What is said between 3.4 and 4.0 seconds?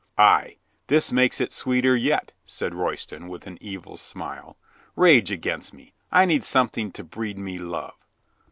an evil